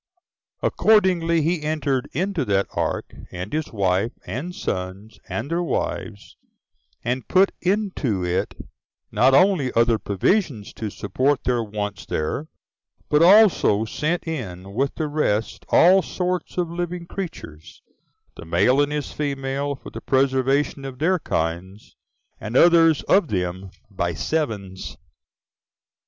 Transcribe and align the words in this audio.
Accordingly 0.63 1.43
he 1.43 1.61
entered 1.61 2.09
into 2.11 2.43
that 2.45 2.65
ark, 2.73 3.13
and 3.29 3.53
his 3.53 3.71
wife, 3.71 4.13
and 4.25 4.55
sons, 4.55 5.19
and 5.29 5.51
their 5.51 5.61
wives, 5.61 6.37
and 7.03 7.27
put 7.27 7.51
into 7.61 8.25
it 8.25 8.55
not 9.11 9.35
only 9.35 9.71
other 9.75 9.99
provisions, 9.99 10.73
to 10.73 10.89
support 10.89 11.43
their 11.43 11.61
wants 11.63 12.07
there, 12.07 12.47
but 13.09 13.21
also 13.21 13.85
sent 13.85 14.27
in 14.27 14.73
with 14.73 14.95
the 14.95 15.07
rest 15.07 15.67
all 15.69 16.01
sorts 16.01 16.57
of 16.57 16.71
living 16.71 17.05
creatures, 17.05 17.83
the 18.35 18.43
male 18.43 18.81
and 18.81 18.91
his 18.91 19.11
female, 19.13 19.75
for 19.75 19.91
the 19.91 20.01
preservation 20.01 20.83
of 20.83 20.97
their 20.97 21.19
kinds; 21.19 21.95
and 22.39 22.57
others 22.57 23.03
of 23.03 23.27
them 23.27 23.69
by 23.91 24.15
sevens. 24.15 24.97